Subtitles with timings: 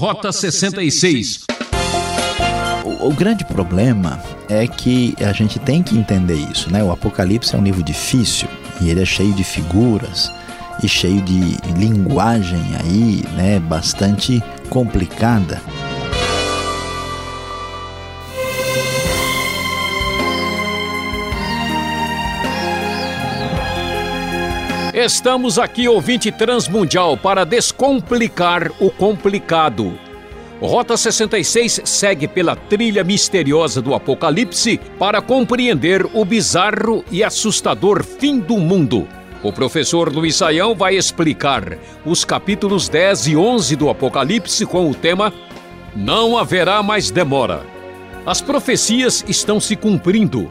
[0.00, 1.40] Rota 66.
[2.82, 6.82] O, o, grande problema é que a gente tem que entender isso, né?
[6.82, 8.48] O Apocalipse é um livro difícil
[8.80, 10.32] e ele é cheio de figuras
[10.82, 13.60] e cheio de linguagem aí, né?
[13.60, 15.60] Bastante complicada.
[25.02, 29.98] Estamos aqui, ouvinte transmundial, para descomplicar o complicado.
[30.60, 38.38] Rota 66 segue pela trilha misteriosa do Apocalipse para compreender o bizarro e assustador fim
[38.38, 39.08] do mundo.
[39.42, 44.94] O professor Luiz Saião vai explicar os capítulos 10 e 11 do Apocalipse com o
[44.94, 45.32] tema
[45.96, 47.64] Não haverá mais demora.
[48.26, 50.50] As profecias estão se cumprindo.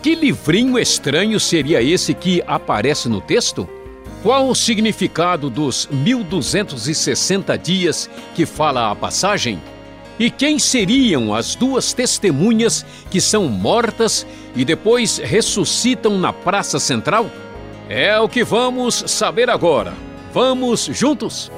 [0.00, 3.68] Que livrinho estranho seria esse que aparece no texto?
[4.22, 9.62] Qual o significado dos 1260 dias que fala a passagem?
[10.18, 17.30] E quem seriam as duas testemunhas que são mortas e depois ressuscitam na Praça Central?
[17.88, 19.94] É o que vamos saber agora.
[20.34, 21.52] Vamos juntos?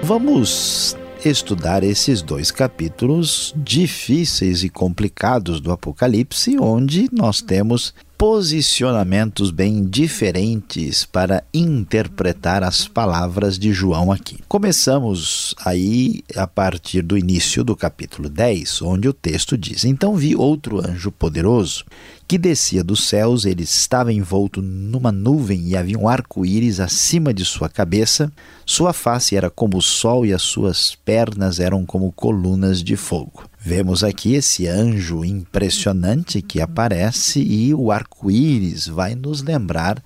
[0.00, 9.84] Vamos estudar esses dois capítulos difíceis e complicados do Apocalipse, onde nós temos posicionamentos bem
[9.84, 14.38] diferentes para interpretar as palavras de João aqui.
[14.48, 20.34] Começamos aí a partir do início do capítulo 10, onde o texto diz: Então vi
[20.34, 21.84] outro anjo poderoso
[22.28, 27.44] que descia dos céus, ele estava envolto numa nuvem e havia um arco-íris acima de
[27.44, 28.32] sua cabeça.
[28.64, 33.44] Sua face era como o sol e as suas pernas eram como colunas de fogo.
[33.68, 40.00] Vemos aqui esse anjo impressionante que aparece e o arco-íris vai nos lembrar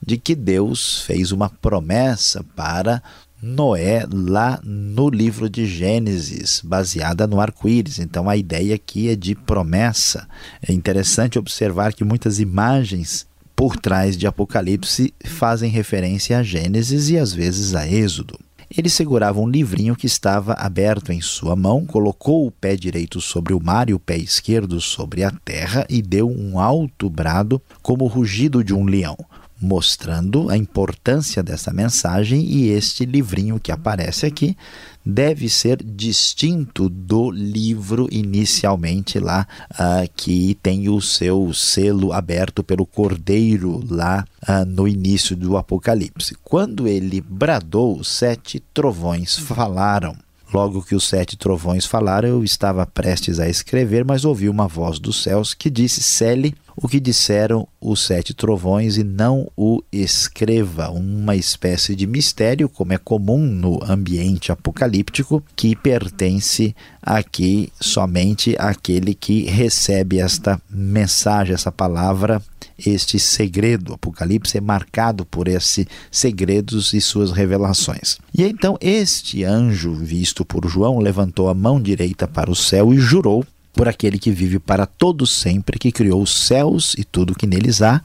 [0.00, 3.02] de que Deus fez uma promessa para
[3.42, 7.98] Noé lá no livro de Gênesis, baseada no arco-íris.
[7.98, 10.28] Então a ideia aqui é de promessa.
[10.62, 13.26] É interessante observar que muitas imagens
[13.56, 18.38] por trás de Apocalipse fazem referência a Gênesis e às vezes a Êxodo.
[18.76, 23.52] Ele segurava um livrinho que estava aberto em sua mão, colocou o pé direito sobre
[23.52, 28.04] o mar e o pé esquerdo sobre a terra e deu um alto brado como
[28.04, 29.16] o rugido de um leão
[29.60, 34.56] mostrando a importância dessa mensagem e este livrinho que aparece aqui
[35.04, 42.86] deve ser distinto do livro inicialmente lá uh, que tem o seu selo aberto pelo
[42.86, 46.36] cordeiro lá uh, no início do Apocalipse.
[46.42, 50.16] Quando ele bradou, sete trovões falaram.
[50.52, 54.98] Logo que os sete trovões falaram, eu estava prestes a escrever, mas ouvi uma voz
[54.98, 60.90] dos céus que disse: Cele o que disseram os sete trovões e não o escreva.
[60.90, 69.14] Uma espécie de mistério, como é comum no ambiente apocalíptico, que pertence aqui somente àquele
[69.14, 72.42] que recebe esta mensagem, essa palavra
[72.78, 73.90] este segredo.
[73.90, 78.18] O Apocalipse é marcado por esses segredos e suas revelações.
[78.32, 82.98] E então este anjo, visto por João, levantou a mão direita para o céu e
[82.98, 87.46] jurou por aquele que vive para todo sempre, que criou os céus e tudo que
[87.46, 88.02] neles há,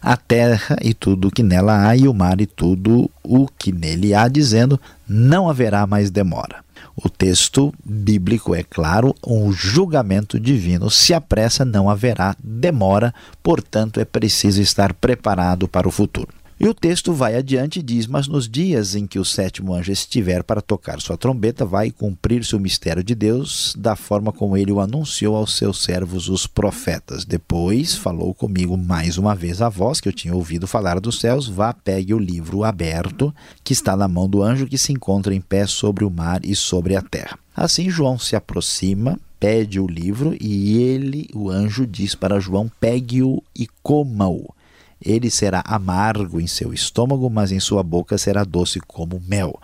[0.00, 3.72] a terra e tudo o que nela há, e o mar e tudo o que
[3.72, 6.64] nele há, dizendo: não haverá mais demora.
[6.96, 14.04] O texto bíblico é claro, um julgamento divino se apressa, não haverá demora, portanto é
[14.04, 16.37] preciso estar preparado para o futuro.
[16.60, 19.92] E o texto vai adiante e diz: Mas nos dias em que o sétimo anjo
[19.92, 24.72] estiver para tocar sua trombeta, vai cumprir-se o mistério de Deus, da forma como ele
[24.72, 27.24] o anunciou aos seus servos, os profetas.
[27.24, 31.46] Depois falou comigo mais uma vez a voz que eu tinha ouvido falar dos céus:
[31.46, 33.32] Vá, pegue o livro aberto
[33.62, 36.56] que está na mão do anjo que se encontra em pé sobre o mar e
[36.56, 37.38] sobre a terra.
[37.54, 43.40] Assim João se aproxima, pede o livro e ele, o anjo, diz para João: pegue-o
[43.56, 44.57] e coma-o.
[45.00, 49.58] Ele será amargo em seu estômago, mas em sua boca será doce como mel.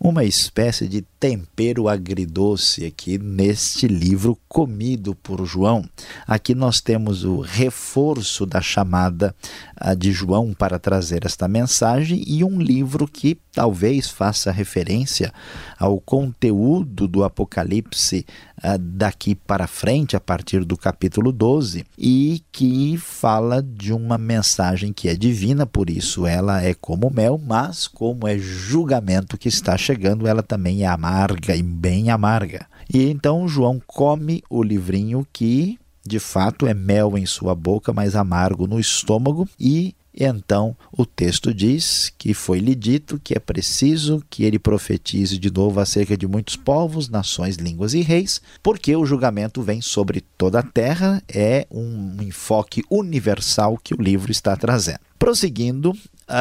[0.00, 5.88] Uma espécie de tempero agridoce aqui neste livro comido por João.
[6.26, 9.32] Aqui nós temos o reforço da chamada
[9.76, 15.32] ah, de João para trazer esta mensagem e um livro que talvez faça referência
[15.78, 18.26] ao conteúdo do Apocalipse
[18.60, 24.92] ah, daqui para frente, a partir do capítulo 12, e que fala de uma mensagem
[24.92, 29.76] que é divina, por isso ela é como mel, mas como é julgamento que está
[29.76, 32.66] chegando, ela também é amarga amarga e bem amarga.
[32.92, 38.16] E então João come o livrinho que de fato é mel em sua boca, mas
[38.16, 44.42] amargo no estômago, e então o texto diz que foi-lhe dito que é preciso que
[44.42, 49.62] ele profetize de novo acerca de muitos povos, nações, línguas e reis, porque o julgamento
[49.62, 55.00] vem sobre toda a terra, é um enfoque universal que o livro está trazendo.
[55.18, 55.96] Prosseguindo,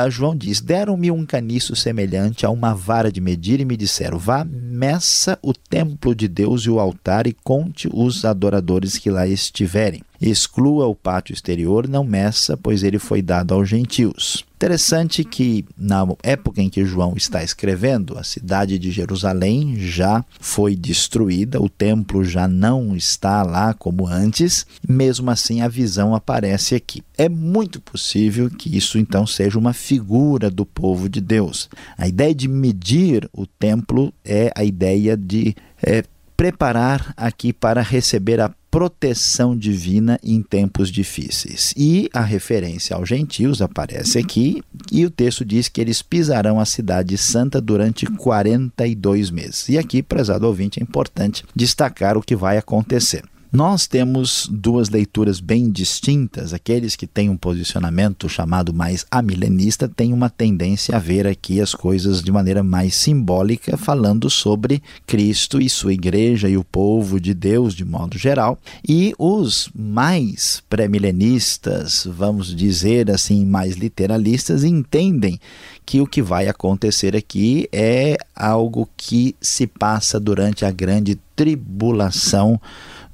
[0.10, 4.46] João diz: Deram-me um caniço semelhante a uma vara de medir e me disseram: Vá,
[4.46, 10.02] meça o templo de Deus e o altar e conte os adoradores que lá estiverem.
[10.22, 14.46] Exclua o pátio exterior, não meça, pois ele foi dado aos gentios.
[14.62, 20.75] Interessante que, na época em que João está escrevendo, a cidade de Jerusalém já foi
[20.75, 27.02] destruída, o templo já não está lá como antes, mesmo assim a visão aparece aqui.
[27.18, 31.68] É muito possível que isso então seja uma figura do povo de Deus.
[31.98, 36.04] A ideia de medir o templo é a ideia de é,
[36.38, 41.73] preparar aqui para receber a proteção divina em tempos difíceis.
[41.75, 46.65] E a referência aos gentios aparece aqui, e o texto diz que eles pisarão a
[46.65, 49.68] cidade santa durante 42 meses.
[49.68, 53.23] E aqui, prezado ouvinte, é importante destacar o que vai acontecer.
[53.51, 56.53] Nós temos duas leituras bem distintas.
[56.53, 61.75] Aqueles que têm um posicionamento chamado mais amilenista têm uma tendência a ver aqui as
[61.75, 67.33] coisas de maneira mais simbólica, falando sobre Cristo e sua igreja e o povo de
[67.33, 68.57] Deus de modo geral.
[68.88, 75.38] E os mais pré-milenistas, vamos dizer assim, mais literalistas, entendem
[75.86, 82.62] que o que vai acontecer aqui é algo que se passa durante a grande tribulação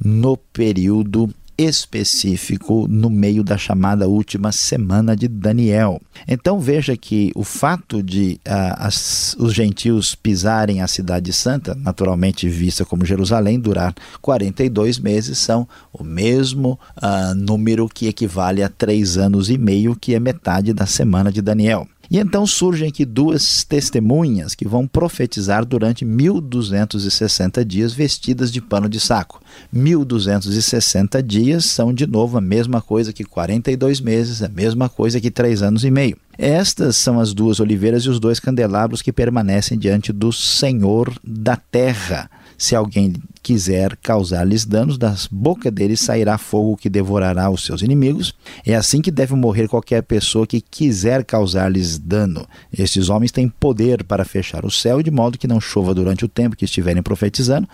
[0.04, 6.00] no período específico no meio da chamada última semana de Daniel.
[6.28, 12.48] Então veja que o fato de uh, as, os gentios pisarem a cidade santa, naturalmente
[12.48, 19.18] vista como Jerusalém, durar 42 meses, são o mesmo uh, número que equivale a três
[19.18, 21.88] anos e meio, que é metade da semana de Daniel.
[22.10, 28.88] E então surgem aqui duas testemunhas que vão profetizar durante 1260 dias vestidas de pano
[28.88, 29.42] de saco.
[29.72, 35.30] 1260 dias são de novo a mesma coisa que 42 meses, a mesma coisa que
[35.30, 36.18] três anos e meio.
[36.38, 41.56] Estas são as duas oliveiras e os dois candelabros que permanecem diante do Senhor da
[41.56, 42.30] terra.
[42.58, 43.14] Se alguém
[43.44, 48.34] quiser causar-lhes danos, da boca deles sairá fogo que devorará os seus inimigos.
[48.66, 52.48] É assim que deve morrer qualquer pessoa que quiser causar-lhes dano.
[52.76, 56.28] Estes homens têm poder para fechar o céu, de modo que não chova durante o
[56.28, 57.68] tempo que estiverem profetizando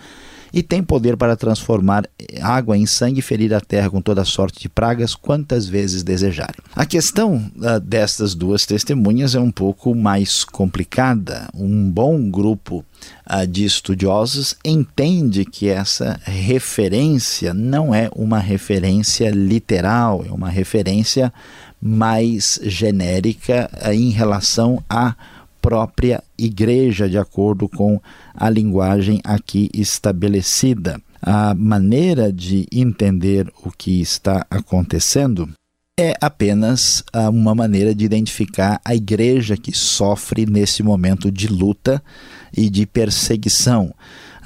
[0.54, 2.08] e tem poder para transformar
[2.40, 6.54] água em sangue e ferir a terra com toda sorte de pragas quantas vezes desejarem.
[6.76, 11.48] A questão uh, destas duas testemunhas é um pouco mais complicada.
[11.52, 12.84] Um bom grupo
[13.28, 21.32] uh, de estudiosos entende que essa referência não é uma referência literal, é uma referência
[21.82, 25.16] mais genérica uh, em relação a
[25.64, 27.98] própria igreja, de acordo com
[28.34, 31.00] a linguagem aqui estabelecida.
[31.22, 35.48] A maneira de entender o que está acontecendo
[35.98, 42.02] é apenas ah, uma maneira de identificar a igreja que sofre nesse momento de luta
[42.54, 43.94] e de perseguição.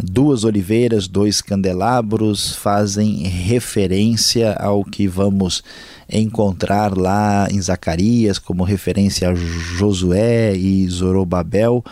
[0.03, 5.63] Duas oliveiras, dois candelabros fazem referência ao que vamos
[6.09, 11.85] encontrar lá em Zacarias, como referência a Josué e Zorobabel,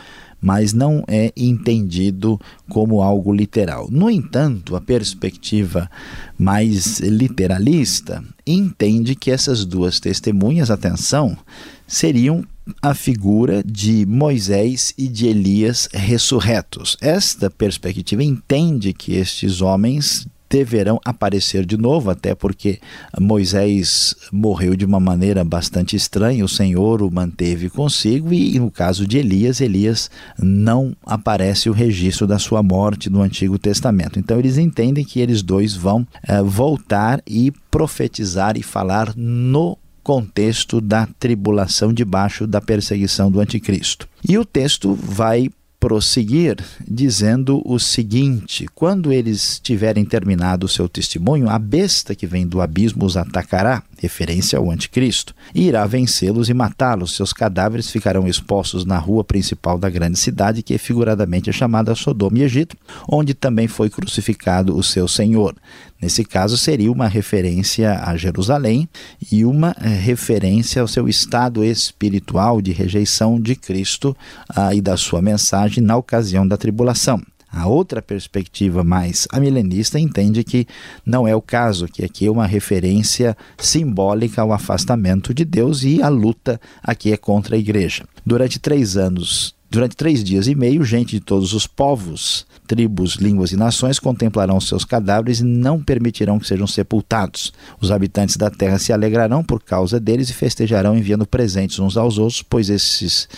[0.47, 3.89] mas não é entendido como algo literal.
[3.91, 5.91] No entanto, a perspectiva
[6.39, 11.37] mais literalista entende que essas duas testemunhas, atenção,
[11.85, 12.45] seriam
[12.81, 16.97] a figura de Moisés e de Elias ressurretos.
[17.01, 22.79] Esta perspectiva entende que estes homens deverão aparecer de novo, até porque
[23.21, 29.07] Moisés morreu de uma maneira bastante estranha, o Senhor o manteve consigo, e no caso
[29.07, 34.19] de Elias, Elias não aparece o registro da sua morte no Antigo Testamento.
[34.19, 40.81] Então eles entendem que eles dois vão é, voltar e profetizar e falar no contexto
[40.81, 44.09] da tribulação debaixo da perseguição do anticristo.
[44.27, 45.51] E o texto vai
[45.87, 52.45] prosseguir dizendo o seguinte: quando eles tiverem terminado o seu testemunho, a besta que vem
[52.45, 57.17] do abismo os atacará, referência ao anticristo, e irá vencê-los e matá-los.
[57.17, 62.39] Seus cadáveres ficarão expostos na rua principal da grande cidade, que figuradamente é chamada Sodoma
[62.39, 62.77] e Egito,
[63.09, 65.55] onde também foi crucificado o seu Senhor.
[66.01, 68.89] Nesse caso, seria uma referência a Jerusalém
[69.33, 74.15] e uma eh, referência ao seu estado espiritual de rejeição de Cristo
[74.49, 77.23] ah, e da sua mensagem na ocasião da tribulação.
[77.51, 80.67] A outra perspectiva mais amilenista entende que
[81.05, 86.03] não é o caso, que aqui é uma referência simbólica ao afastamento de Deus e
[86.03, 88.05] a luta aqui é contra a igreja.
[88.25, 93.51] Durante três anos Durante três dias e meio, gente de todos os povos, tribos, línguas
[93.51, 97.53] e nações contemplarão seus cadáveres e não permitirão que sejam sepultados.
[97.81, 102.17] Os habitantes da terra se alegrarão por causa deles e festejarão enviando presentes uns aos
[102.17, 103.29] outros, pois esses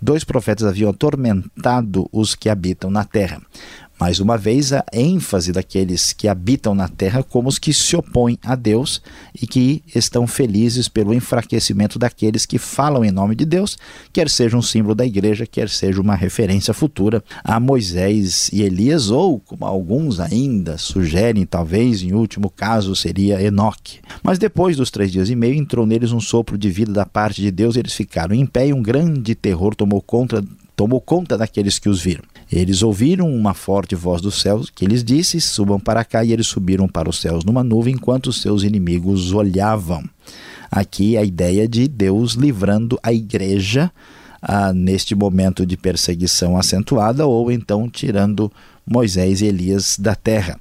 [0.00, 3.40] dois profetas haviam atormentado os que habitam na terra.
[4.00, 8.38] Mais uma vez, a ênfase daqueles que habitam na terra como os que se opõem
[8.44, 9.02] a Deus
[9.40, 13.76] e que estão felizes pelo enfraquecimento daqueles que falam em nome de Deus,
[14.12, 19.10] quer seja um símbolo da igreja, quer seja uma referência futura a Moisés e Elias,
[19.10, 23.98] ou, como alguns ainda sugerem, talvez em último caso seria Enoque.
[24.22, 27.42] Mas depois dos três dias e meio, entrou neles um sopro de vida da parte
[27.42, 30.44] de Deus, eles ficaram em pé e um grande terror tomou conta
[30.78, 32.22] tomou conta daqueles que os viram.
[32.50, 36.46] Eles ouviram uma forte voz dos céus que lhes disse: Subam para cá, e eles
[36.46, 40.02] subiram para os céus numa nuvem enquanto seus inimigos olhavam.
[40.70, 43.90] Aqui a ideia de Deus livrando a igreja
[44.40, 48.50] ah, neste momento de perseguição acentuada, ou então tirando
[48.86, 50.58] Moisés e Elias da terra.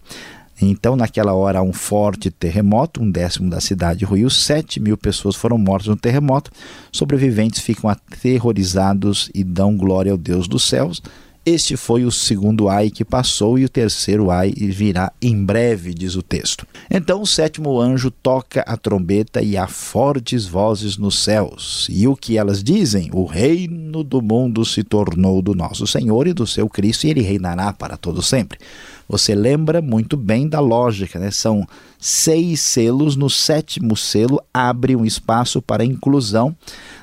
[0.60, 5.58] Então, naquela hora, um forte terremoto, um décimo da cidade ruiu, sete mil pessoas foram
[5.58, 6.50] mortas no terremoto.
[6.91, 11.01] Sobreviventes ficam aterrorizados e dão glória ao Deus dos céus.
[11.49, 16.17] Este foi o segundo ai que passou, e o terceiro ai virá em breve, diz
[16.17, 16.67] o texto.
[16.91, 21.87] Então o sétimo anjo toca a trombeta e há fortes vozes nos céus.
[21.89, 23.09] E o que elas dizem?
[23.13, 27.21] O reino do mundo se tornou do nosso Senhor e do seu Cristo, e ele
[27.21, 28.59] reinará para todo sempre.
[29.07, 31.31] Você lembra muito bem da lógica, né?
[31.31, 31.65] São
[31.97, 36.53] seis selos, no sétimo selo abre um espaço para a inclusão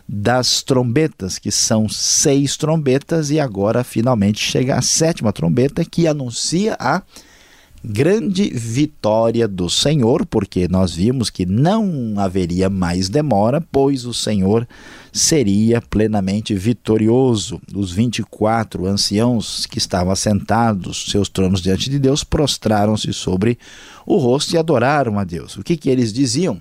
[0.09, 6.77] das trombetas, que são seis trombetas, e agora finalmente chega a sétima trombeta que anuncia
[6.79, 7.03] a
[7.87, 14.67] grande vitória do Senhor, porque nós vimos que não haveria mais demora, pois o Senhor
[15.13, 17.61] seria plenamente vitorioso.
[17.75, 23.59] Os 24 anciãos que estavam assentados, seus tronos diante de Deus, prostraram-se sobre
[24.07, 25.57] o rosto e adoraram a Deus.
[25.59, 26.61] O que, que eles diziam?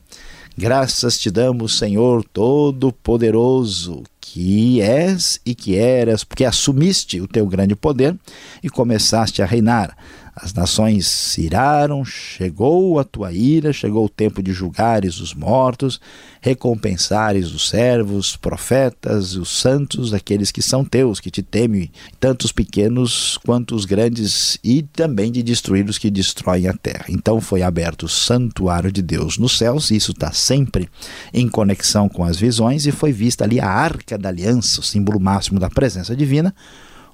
[0.56, 7.76] Graças te damos, Senhor Todo-Poderoso, que és e que eras, porque assumiste o teu grande
[7.76, 8.16] poder
[8.62, 9.98] e começaste a reinar.
[10.36, 16.02] As nações se iraram, chegou a tua ira, chegou o tempo de julgares os mortos,
[16.42, 22.52] recompensares os servos, profetas, os santos, aqueles que são teus, que te temem, tanto os
[22.52, 27.06] pequenos quanto os grandes, e também de destruir os que destroem a terra.
[27.10, 30.90] Então foi aberto o santuário de Deus nos céus, isso está sempre
[31.32, 35.20] em conexão com as visões, e foi vista ali a arca da aliança, o símbolo
[35.20, 36.56] máximo da presença divina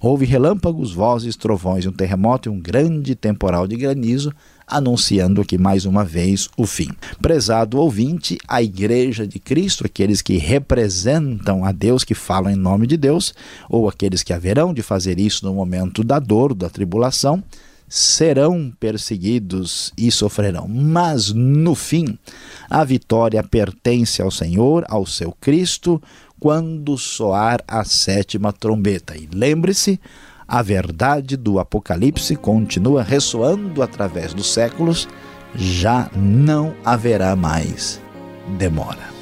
[0.02, 4.34] Houve relâmpagos, vozes, trovões, um terremoto e um grande temporal de granizo,
[4.66, 6.90] anunciando aqui mais uma vez o fim.
[7.22, 12.88] Prezado ouvinte, a Igreja de Cristo, aqueles que representam a Deus, que falam em nome
[12.88, 13.34] de Deus,
[13.70, 17.44] ou aqueles que haverão de fazer isso no momento da dor, da tribulação,
[17.90, 20.68] serão perseguidos e sofrerão.
[20.68, 22.18] Mas no fim,
[22.70, 26.00] a vitória pertence ao Senhor, ao seu Cristo,
[26.40, 29.16] quando soar a sétima trombeta.
[29.18, 30.00] E lembre-se,
[30.48, 35.08] a verdade do Apocalipse continua ressoando através dos séculos,
[35.54, 38.02] já não haverá mais
[38.58, 39.19] demora.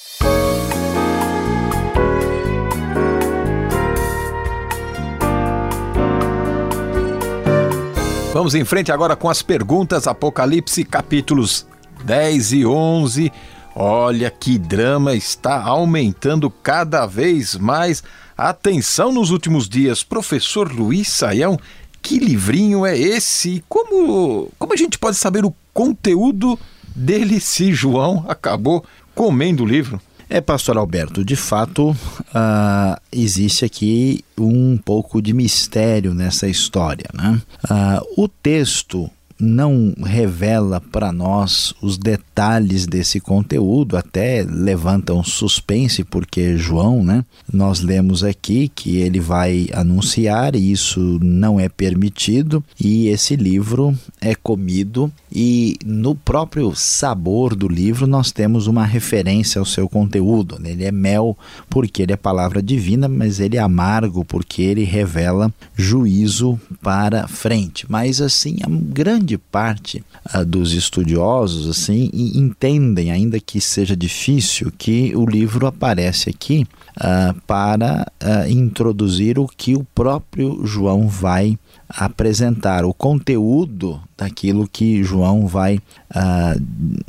[8.37, 11.65] Vamos em frente agora com as perguntas, Apocalipse capítulos
[12.05, 13.31] 10 e 11.
[13.75, 18.03] Olha que drama está aumentando cada vez mais.
[18.37, 21.57] Atenção nos últimos dias, professor Luiz Saião,
[21.99, 23.63] que livrinho é esse?
[23.67, 26.59] Como, como a gente pode saber o conteúdo
[26.95, 29.99] dele se João acabou comendo o livro?
[30.29, 37.05] É, pastor Alberto, de fato, uh, existe aqui um pouco de mistério nessa história.
[37.13, 37.41] Né?
[37.63, 46.03] Uh, o texto não revela para nós os detalhes desse conteúdo, até levanta um suspense,
[46.03, 47.23] porque João, né?
[47.51, 53.97] Nós lemos aqui que ele vai anunciar e isso não é permitido, e esse livro
[54.19, 60.59] é comido, e no próprio sabor do livro nós temos uma referência ao seu conteúdo.
[60.63, 61.37] Ele é mel
[61.69, 67.85] porque ele é palavra divina, mas ele é amargo porque ele revela juízo para frente.
[67.89, 70.03] Mas assim, a grande grande parte
[70.33, 76.65] uh, dos estudiosos assim entendem, ainda que seja difícil, que o livro aparece aqui
[76.97, 85.03] uh, para uh, introduzir o que o próprio João vai apresentar o conteúdo daquilo que
[85.03, 86.61] João vai uh,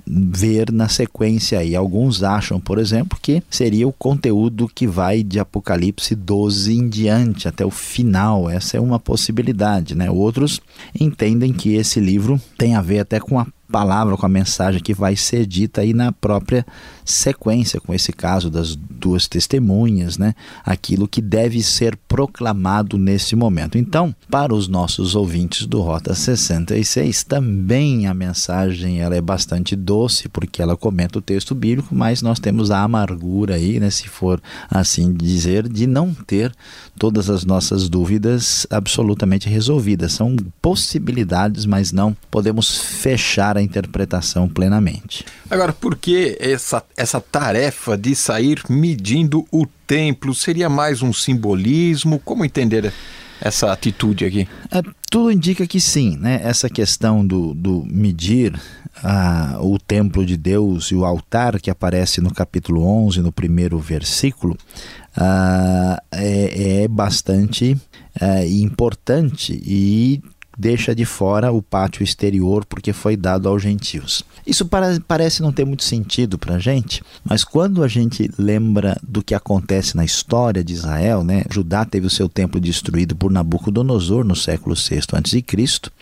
[0.06, 1.64] ver na sequência.
[1.64, 6.88] E alguns acham, por exemplo, que seria o conteúdo que vai de Apocalipse 12 em
[6.88, 8.49] diante, até o final.
[8.49, 9.94] Essa é uma possibilidade.
[9.94, 10.11] Né?
[10.11, 10.61] Outros
[10.99, 14.94] entendem que esse livro tem a ver até com a palavra, com a mensagem que
[14.94, 16.66] vai ser dita aí na própria
[17.04, 20.34] sequência, com esse caso das duas testemunhas, né?
[20.64, 23.78] Aquilo que deve ser proclamado nesse momento.
[23.78, 30.28] Então, para os nossos ouvintes do Rota 66, também a mensagem ela é bastante doce,
[30.28, 34.40] porque ela comenta o texto bíblico, mas nós temos a amargura aí, né, se for
[34.70, 36.52] assim dizer, de não ter
[36.98, 40.12] todas as nossas dúvidas absolutamente resolvidas.
[40.12, 45.24] São possibilidades, mas não podemos fechar a interpretação plenamente.
[45.50, 50.34] Agora, por que essa, essa tarefa de sair medindo o templo?
[50.34, 52.20] Seria mais um simbolismo?
[52.24, 52.92] Como entender
[53.40, 54.48] essa atitude aqui?
[54.70, 56.40] É, tudo indica que sim, né?
[56.42, 58.58] Essa questão do, do medir
[59.02, 63.78] ah, o templo de Deus e o altar que aparece no capítulo 11, no primeiro
[63.78, 64.56] versículo,
[65.16, 67.76] ah, é, é, bastante
[68.20, 70.22] é, importante e
[70.59, 74.25] deixa de fora o pátio exterior porque foi dado aos gentios.
[74.44, 78.99] Isso para, parece não ter muito sentido para a gente, mas quando a gente lembra
[79.03, 81.44] do que acontece na história de Israel, né?
[81.51, 85.44] Judá teve o seu templo destruído por Nabucodonosor no século VI a.C.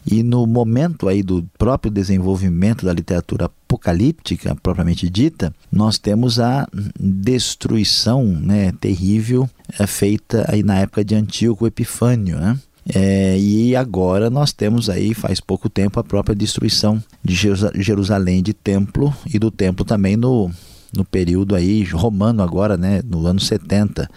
[0.06, 6.68] e no momento aí do próprio desenvolvimento da literatura apocalíptica propriamente dita, nós temos a
[6.98, 12.56] destruição né, terrível é, feita aí na época de Antíoco Epifânio, né?
[12.94, 17.34] É, e agora nós temos aí, faz pouco tempo, a própria destruição de
[17.74, 20.50] Jerusalém de templo e do templo também no,
[20.94, 24.08] no período aí romano agora, né, no ano 70,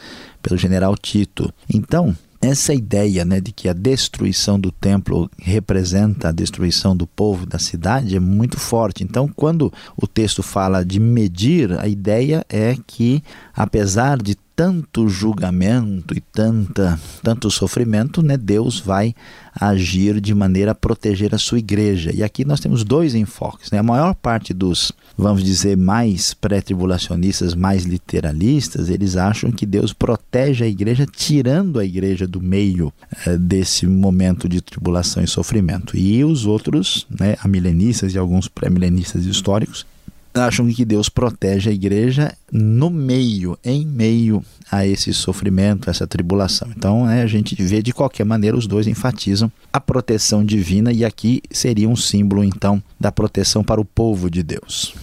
[0.42, 1.52] pelo general Tito.
[1.74, 7.46] Então, essa ideia né, de que a destruição do templo representa a destruição do povo
[7.46, 9.04] da cidade é muito forte.
[9.04, 13.22] Então, quando o texto fala de medir, a ideia é que,
[13.54, 19.16] apesar de tanto julgamento e tanta, tanto sofrimento, né, Deus vai
[19.56, 22.14] agir de maneira a proteger a sua igreja.
[22.14, 23.72] E aqui nós temos dois enfoques.
[23.72, 23.80] Né?
[23.80, 30.66] A maior parte dos, vamos dizer, mais pré-tribulacionistas, mais literalistas, eles acham que Deus protege
[30.66, 32.92] a igreja, tirando a igreja do meio
[33.26, 35.96] eh, desse momento de tribulação e sofrimento.
[35.96, 39.86] E os outros, né, amilenistas e alguns pré-milenistas históricos,
[40.34, 46.70] acham que Deus protege a igreja no meio, em meio a esse sofrimento, essa tribulação.
[46.76, 51.04] Então, né, a gente vê de qualquer maneira os dois enfatizam a proteção divina e
[51.04, 54.94] aqui seria um símbolo então da proteção para o povo de Deus.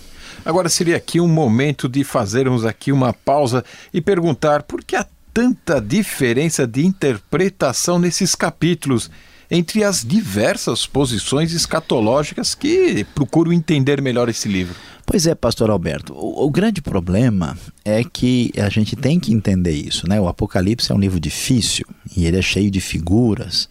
[0.44, 5.04] Agora seria aqui um momento de fazermos aqui uma pausa e perguntar por que há
[5.34, 9.10] tanta diferença de interpretação nesses capítulos
[9.50, 14.74] entre as diversas posições escatológicas que procuram entender melhor esse livro.
[15.06, 19.70] Pois é, pastor Alberto, o, o, grande problema é que a gente tem que entender
[19.70, 20.20] isso, né?
[20.20, 23.68] O Apocalipse é um livro difícil e ele é cheio de figuras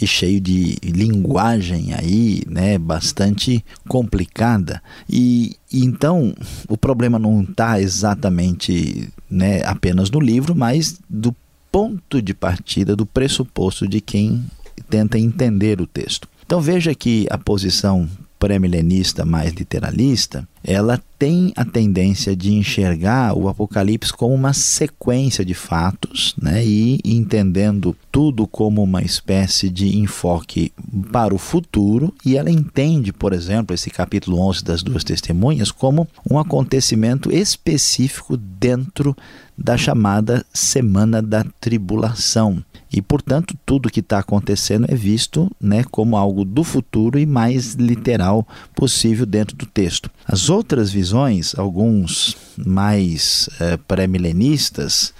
[0.00, 4.82] e cheio de linguagem aí, né, bastante complicada.
[5.10, 6.34] E, então
[6.68, 11.36] o problema não está exatamente, né, apenas no livro, mas do
[11.70, 14.42] ponto de partida, do pressuposto de quem
[14.80, 16.28] tenta entender o texto.
[16.44, 23.48] Então veja que a posição pré-milenista mais literalista ela tem a tendência de enxergar o
[23.48, 26.64] Apocalipse como uma sequência de fatos, né?
[26.64, 30.72] E entendendo tudo como uma espécie de enfoque
[31.10, 36.06] para o futuro, e ela entende, por exemplo, esse capítulo 11 das duas testemunhas como
[36.30, 39.16] um acontecimento específico dentro
[39.56, 42.62] da chamada Semana da Tribulação.
[42.90, 47.74] E, portanto, tudo que está acontecendo é visto né, como algo do futuro e mais
[47.74, 50.10] literal possível dentro do texto.
[50.26, 55.12] As outras visões, alguns mais é, pré-milenistas,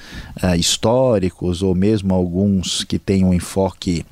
[0.43, 4.05] é, históricos, ou mesmo alguns que têm um enfoque,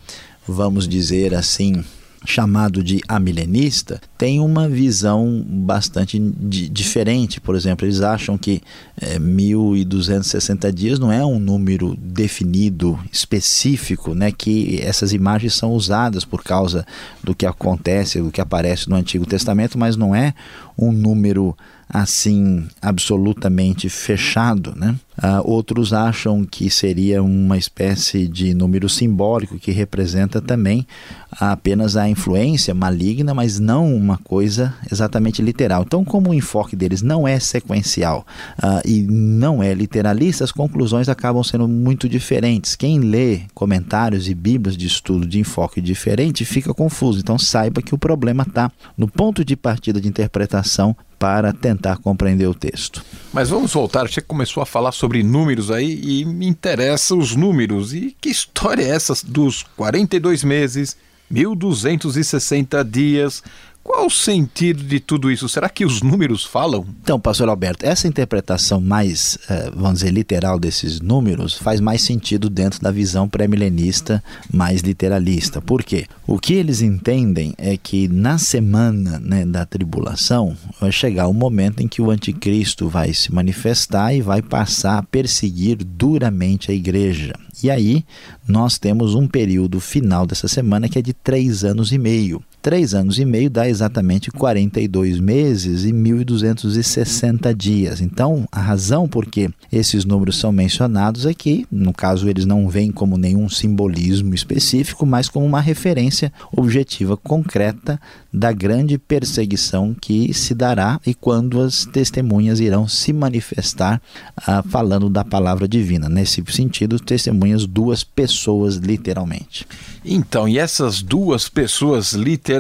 [0.46, 1.82] vamos dizer assim,
[2.26, 7.40] chamado de amilenista, tem uma visão bastante diferente.
[7.40, 8.60] Por exemplo, eles acham que
[9.00, 16.24] é, 1260 dias não é um número definido, específico, né, que essas imagens são usadas
[16.24, 16.84] por causa
[17.22, 20.34] do que acontece, do que aparece no Antigo Testamento, mas não é
[20.76, 21.56] um número
[21.88, 24.96] assim absolutamente fechado, né?
[25.16, 30.86] Uh, outros acham que seria uma espécie de número simbólico que representa também
[31.30, 35.84] apenas a influência maligna, mas não uma coisa exatamente literal.
[35.86, 38.26] Então, como o enfoque deles não é sequencial
[38.58, 42.76] uh, e não é literalista, as conclusões acabam sendo muito diferentes.
[42.76, 47.20] Quem lê comentários e bíblias de estudo de enfoque diferente fica confuso.
[47.20, 52.46] Então, saiba que o problema está no ponto de partida de interpretação para tentar compreender
[52.46, 53.04] o texto.
[53.32, 57.94] Mas vamos voltar, você começou a falar sobre números aí e me interessam os números.
[57.94, 60.96] E que história é essa dos 42 meses,
[61.30, 63.42] 1260 dias,
[63.86, 65.48] qual o sentido de tudo isso?
[65.48, 66.84] Será que os números falam?
[67.02, 72.50] Então, pastor Alberto, essa interpretação mais, eh, vamos dizer, literal desses números faz mais sentido
[72.50, 74.22] dentro da visão pré-milenista
[74.52, 75.62] mais literalista.
[75.62, 76.06] Por quê?
[76.26, 81.34] O que eles entendem é que na semana né, da tribulação vai chegar o um
[81.34, 86.74] momento em que o anticristo vai se manifestar e vai passar a perseguir duramente a
[86.74, 87.34] igreja.
[87.62, 88.04] E aí
[88.46, 92.42] nós temos um período final dessa semana que é de três anos e meio.
[92.66, 98.00] Três anos e meio dá exatamente 42 meses e 1.260 dias.
[98.00, 102.68] Então, a razão por que esses números são mencionados é que, no caso, eles não
[102.68, 108.00] vêm como nenhum simbolismo específico, mas como uma referência objetiva concreta
[108.32, 114.02] da grande perseguição que se dará e quando as testemunhas irão se manifestar
[114.44, 116.08] ah, falando da palavra divina.
[116.08, 119.64] Nesse sentido, testemunhas duas pessoas literalmente.
[120.04, 122.55] Então, e essas duas pessoas, literalmente,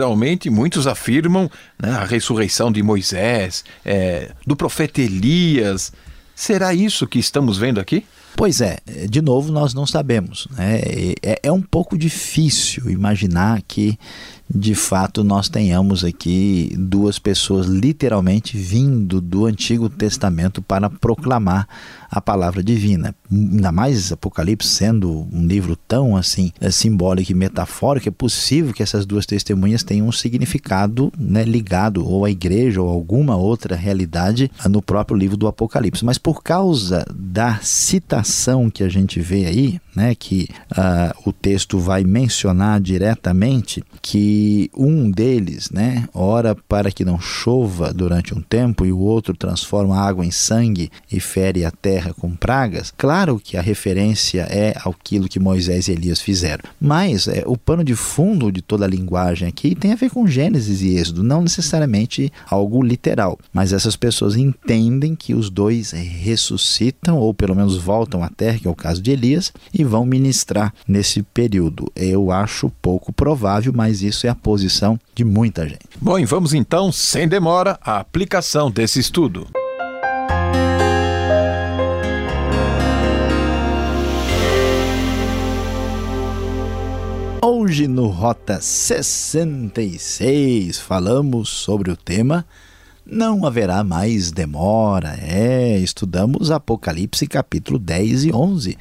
[0.50, 5.92] muitos afirmam né, a ressurreição de Moisés, é, do profeta Elias.
[6.34, 8.04] Será isso que estamos vendo aqui?
[8.36, 8.76] Pois é,
[9.08, 10.46] de novo, nós não sabemos.
[10.50, 10.80] Né?
[11.22, 13.98] É, é um pouco difícil imaginar que
[14.52, 21.68] de fato nós tenhamos aqui duas pessoas literalmente vindo do Antigo Testamento para proclamar
[22.08, 23.14] a palavra divina.
[23.30, 28.82] Ainda mais Apocalipse sendo um livro tão assim é, simbólico e metafórico, é possível que
[28.82, 34.50] essas duas testemunhas tenham um significado né, ligado ou à igreja ou alguma outra realidade
[34.68, 36.04] no próprio livro do Apocalipse.
[36.04, 41.78] Mas por causa da citação que a gente vê aí, né, que uh, o texto
[41.78, 48.84] vai mencionar diretamente que um deles, né, ora para que não chova durante um tempo
[48.84, 52.92] e o outro transforma a água em sangue e fere a terra com pragas.
[52.96, 57.82] Claro que a referência é aquilo que Moisés e Elias fizeram, mas é, o pano
[57.82, 61.42] de fundo de toda a linguagem aqui tem a ver com Gênesis e Êxodo, não
[61.42, 68.22] necessariamente algo literal, mas essas pessoas entendem que os dois ressuscitam ou pelo menos voltam
[68.22, 71.90] à terra, que é o caso de Elias, e vão ministrar nesse período.
[71.94, 75.86] Eu acho pouco provável, mas isso é a posição de muita gente.
[76.00, 79.46] Bom, e vamos então, sem demora, à aplicação desse estudo.
[87.48, 92.44] Hoje no Rota 66 falamos sobre o tema
[93.06, 95.16] Não haverá mais demora.
[95.22, 98.76] É, estudamos Apocalipse capítulo 10 e 11.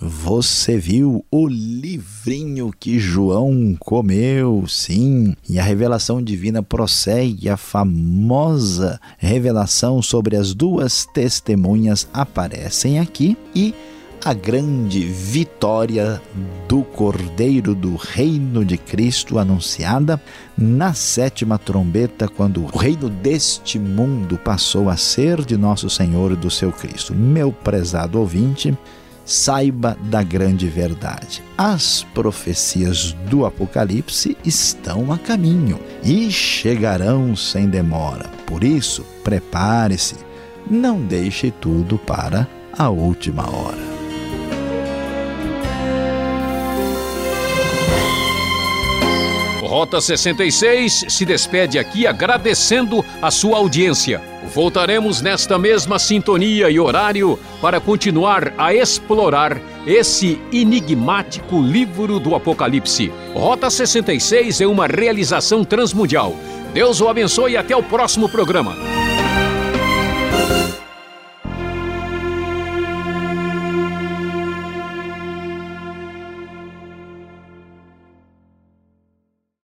[0.00, 4.64] Você viu o livrinho que João comeu?
[4.68, 7.48] Sim, e a revelação divina prossegue.
[7.48, 13.74] A famosa revelação sobre as duas testemunhas aparecem aqui e
[14.24, 16.22] a grande vitória
[16.68, 20.20] do Cordeiro do Reino de Cristo anunciada
[20.56, 26.36] na sétima trombeta, quando o reino deste mundo passou a ser de nosso Senhor e
[26.36, 27.14] do seu Cristo.
[27.14, 28.76] Meu prezado ouvinte,
[29.28, 31.42] saiba da grande verdade.
[31.56, 38.24] As profecias do Apocalipse estão a caminho e chegarão sem demora.
[38.46, 40.16] Por isso, prepare-se,
[40.68, 43.87] não deixe tudo para a última hora.
[49.78, 54.20] Rota 66 se despede aqui agradecendo a sua audiência.
[54.52, 63.12] Voltaremos nesta mesma sintonia e horário para continuar a explorar esse enigmático livro do Apocalipse.
[63.32, 66.34] Rota 66 é uma realização transmundial.
[66.74, 68.97] Deus o abençoe e até o próximo programa.